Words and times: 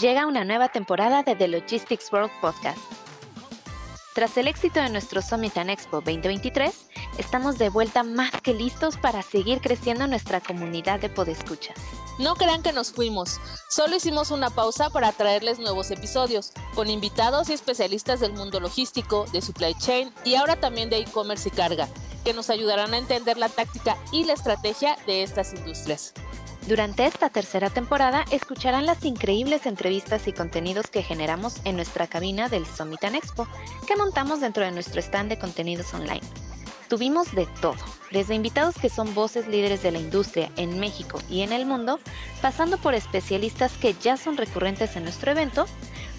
llega 0.00 0.26
una 0.26 0.44
nueva 0.44 0.68
temporada 0.68 1.22
de 1.22 1.34
The 1.34 1.48
Logistics 1.48 2.12
World 2.12 2.30
Podcast. 2.40 2.78
Tras 4.14 4.36
el 4.36 4.46
éxito 4.46 4.80
de 4.80 4.90
nuestro 4.90 5.22
Summit 5.22 5.56
and 5.56 5.70
Expo 5.70 5.96
2023, 5.96 6.88
estamos 7.18 7.58
de 7.58 7.70
vuelta 7.70 8.02
más 8.02 8.30
que 8.42 8.52
listos 8.52 8.96
para 8.98 9.22
seguir 9.22 9.60
creciendo 9.60 10.06
nuestra 10.06 10.40
comunidad 10.40 11.00
de 11.00 11.08
podescuchas. 11.08 11.76
No 12.18 12.34
crean 12.34 12.62
que 12.62 12.74
nos 12.74 12.92
fuimos, 12.92 13.40
solo 13.70 13.96
hicimos 13.96 14.30
una 14.30 14.50
pausa 14.50 14.90
para 14.90 15.12
traerles 15.12 15.58
nuevos 15.58 15.90
episodios, 15.90 16.52
con 16.74 16.90
invitados 16.90 17.48
y 17.48 17.54
especialistas 17.54 18.20
del 18.20 18.34
mundo 18.34 18.60
logístico, 18.60 19.24
de 19.32 19.40
supply 19.40 19.74
chain 19.74 20.12
y 20.24 20.34
ahora 20.34 20.56
también 20.56 20.90
de 20.90 20.98
e-commerce 20.98 21.48
y 21.48 21.52
carga, 21.52 21.88
que 22.22 22.34
nos 22.34 22.50
ayudarán 22.50 22.92
a 22.92 22.98
entender 22.98 23.38
la 23.38 23.48
táctica 23.48 23.96
y 24.12 24.24
la 24.24 24.34
estrategia 24.34 24.96
de 25.06 25.22
estas 25.22 25.54
industrias. 25.54 26.12
Durante 26.66 27.06
esta 27.06 27.28
tercera 27.28 27.70
temporada 27.70 28.24
escucharán 28.30 28.86
las 28.86 29.04
increíbles 29.04 29.66
entrevistas 29.66 30.28
y 30.28 30.32
contenidos 30.32 30.86
que 30.86 31.02
generamos 31.02 31.60
en 31.64 31.74
nuestra 31.74 32.06
cabina 32.06 32.48
del 32.48 32.66
Summit 32.66 33.02
and 33.02 33.16
Expo, 33.16 33.48
que 33.88 33.96
montamos 33.96 34.40
dentro 34.40 34.64
de 34.64 34.70
nuestro 34.70 35.00
stand 35.00 35.28
de 35.28 35.38
contenidos 35.38 35.92
online. 35.92 36.20
Tuvimos 36.88 37.34
de 37.34 37.46
todo, 37.60 37.76
desde 38.12 38.36
invitados 38.36 38.76
que 38.76 38.90
son 38.90 39.12
voces 39.12 39.48
líderes 39.48 39.82
de 39.82 39.90
la 39.90 39.98
industria 39.98 40.50
en 40.56 40.78
México 40.78 41.18
y 41.28 41.40
en 41.40 41.52
el 41.52 41.66
mundo, 41.66 41.98
pasando 42.40 42.78
por 42.78 42.94
especialistas 42.94 43.72
que 43.72 43.94
ya 43.94 44.16
son 44.16 44.36
recurrentes 44.36 44.94
en 44.94 45.02
nuestro 45.02 45.32
evento, 45.32 45.66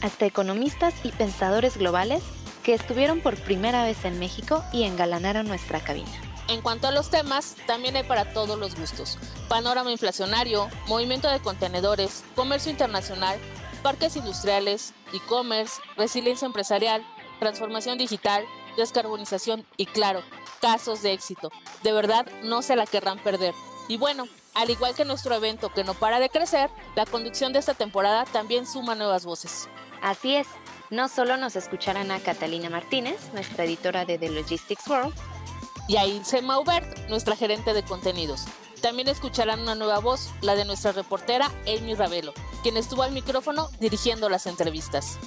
hasta 0.00 0.26
economistas 0.26 0.94
y 1.04 1.12
pensadores 1.12 1.76
globales 1.76 2.22
que 2.64 2.74
estuvieron 2.74 3.20
por 3.20 3.36
primera 3.36 3.84
vez 3.84 4.04
en 4.04 4.18
México 4.18 4.64
y 4.72 4.84
engalanaron 4.84 5.46
nuestra 5.46 5.78
cabina. 5.80 6.31
En 6.52 6.60
cuanto 6.60 6.86
a 6.86 6.90
los 6.90 7.08
temas, 7.08 7.56
también 7.66 7.96
hay 7.96 8.02
para 8.02 8.34
todos 8.34 8.58
los 8.58 8.74
gustos. 8.74 9.16
Panorama 9.48 9.90
inflacionario, 9.90 10.68
movimiento 10.86 11.26
de 11.30 11.40
contenedores, 11.40 12.24
comercio 12.36 12.70
internacional, 12.70 13.38
parques 13.82 14.16
industriales, 14.16 14.92
e-commerce, 15.14 15.80
resiliencia 15.96 16.44
empresarial, 16.44 17.06
transformación 17.40 17.96
digital, 17.96 18.44
descarbonización 18.76 19.64
y 19.78 19.86
claro, 19.86 20.20
casos 20.60 21.00
de 21.00 21.14
éxito. 21.14 21.50
De 21.82 21.92
verdad, 21.92 22.26
no 22.42 22.60
se 22.60 22.76
la 22.76 22.84
querrán 22.84 23.18
perder. 23.18 23.54
Y 23.88 23.96
bueno, 23.96 24.28
al 24.52 24.68
igual 24.68 24.94
que 24.94 25.06
nuestro 25.06 25.34
evento 25.34 25.72
que 25.72 25.84
no 25.84 25.94
para 25.94 26.20
de 26.20 26.28
crecer, 26.28 26.68
la 26.96 27.06
conducción 27.06 27.54
de 27.54 27.60
esta 27.60 27.72
temporada 27.72 28.26
también 28.26 28.66
suma 28.66 28.94
nuevas 28.94 29.24
voces. 29.24 29.70
Así 30.02 30.36
es, 30.36 30.48
no 30.90 31.08
solo 31.08 31.38
nos 31.38 31.56
escucharán 31.56 32.10
a 32.10 32.20
Catalina 32.20 32.68
Martínez, 32.68 33.32
nuestra 33.32 33.64
editora 33.64 34.04
de 34.04 34.18
The 34.18 34.28
Logistics 34.28 34.86
World, 34.86 35.14
y 35.88 35.96
a 35.96 36.06
Ilse 36.06 36.42
Maubert, 36.42 37.08
nuestra 37.08 37.36
gerente 37.36 37.74
de 37.74 37.82
contenidos. 37.82 38.44
También 38.80 39.08
escucharán 39.08 39.60
una 39.60 39.74
nueva 39.74 40.00
voz, 40.00 40.30
la 40.40 40.54
de 40.54 40.64
nuestra 40.64 40.92
reportera 40.92 41.50
Amy 41.66 41.94
Ravelo, 41.94 42.32
quien 42.62 42.76
estuvo 42.76 43.02
al 43.02 43.12
micrófono 43.12 43.68
dirigiendo 43.78 44.28
las 44.28 44.46
entrevistas. 44.46 45.18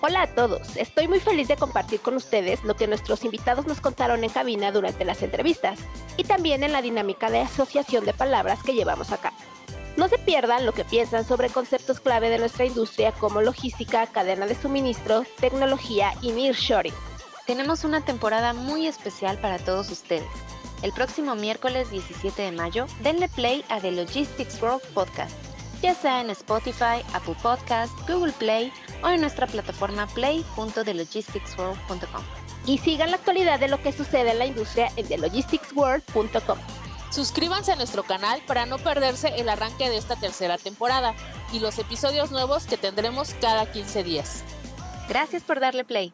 Hola 0.00 0.22
a 0.22 0.34
todos, 0.34 0.76
estoy 0.76 1.08
muy 1.08 1.20
feliz 1.20 1.48
de 1.48 1.56
compartir 1.56 2.00
con 2.00 2.14
ustedes 2.16 2.62
lo 2.64 2.76
que 2.76 2.86
nuestros 2.86 3.24
invitados 3.24 3.66
nos 3.66 3.80
contaron 3.80 4.22
en 4.22 4.30
cabina 4.30 4.70
durante 4.70 5.04
las 5.04 5.22
entrevistas 5.22 5.78
y 6.16 6.24
también 6.24 6.62
en 6.62 6.72
la 6.72 6.82
dinámica 6.82 7.30
de 7.30 7.40
asociación 7.40 8.04
de 8.04 8.12
palabras 8.12 8.62
que 8.62 8.74
llevamos 8.74 9.12
acá. 9.12 9.32
No 9.96 10.08
se 10.08 10.18
pierdan 10.18 10.66
lo 10.66 10.72
que 10.72 10.84
piensan 10.84 11.24
sobre 11.26 11.48
conceptos 11.48 12.00
clave 12.00 12.28
de 12.28 12.38
nuestra 12.38 12.66
industria 12.66 13.12
como 13.12 13.40
logística, 13.40 14.06
cadena 14.08 14.46
de 14.46 14.60
suministro, 14.60 15.24
tecnología 15.40 16.12
y 16.20 16.32
nearshoring 16.32 16.94
tenemos 17.46 17.84
una 17.84 18.04
temporada 18.04 18.52
muy 18.52 18.86
especial 18.86 19.38
para 19.38 19.58
todos 19.58 19.90
ustedes. 19.90 20.28
El 20.82 20.92
próximo 20.92 21.34
miércoles 21.34 21.90
17 21.90 22.42
de 22.42 22.52
mayo, 22.52 22.86
denle 23.00 23.28
play 23.28 23.64
a 23.68 23.80
The 23.80 23.92
Logistics 23.92 24.60
World 24.60 24.82
Podcast, 24.92 25.34
ya 25.82 25.94
sea 25.94 26.20
en 26.20 26.28
Spotify, 26.30 27.02
Apple 27.12 27.36
Podcast, 27.42 27.92
Google 28.08 28.32
Play 28.32 28.72
o 29.02 29.08
en 29.08 29.20
nuestra 29.20 29.46
plataforma 29.46 30.06
play.thelogisticsworld.com. 30.08 32.22
Y 32.66 32.78
sigan 32.78 33.10
la 33.10 33.16
actualidad 33.16 33.60
de 33.60 33.68
lo 33.68 33.82
que 33.82 33.92
sucede 33.92 34.32
en 34.32 34.38
la 34.38 34.46
industria 34.46 34.90
en 34.96 35.06
thelogisticsworld.com. 35.06 36.58
Suscríbanse 37.10 37.72
a 37.72 37.76
nuestro 37.76 38.02
canal 38.02 38.42
para 38.46 38.66
no 38.66 38.78
perderse 38.78 39.28
el 39.36 39.48
arranque 39.48 39.88
de 39.88 39.98
esta 39.98 40.16
tercera 40.16 40.58
temporada 40.58 41.14
y 41.52 41.60
los 41.60 41.78
episodios 41.78 42.32
nuevos 42.32 42.64
que 42.64 42.76
tendremos 42.76 43.34
cada 43.40 43.70
15 43.70 44.02
días. 44.02 44.42
Gracias 45.08 45.42
por 45.42 45.60
darle 45.60 45.84
play. 45.84 46.12